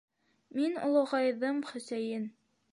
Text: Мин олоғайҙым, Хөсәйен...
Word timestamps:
Мин 0.59 0.79
олоғайҙым, 0.87 1.63
Хөсәйен... 1.71 2.29